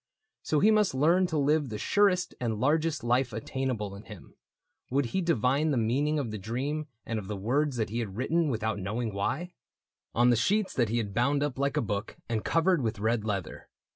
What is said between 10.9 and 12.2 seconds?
had bound up like a book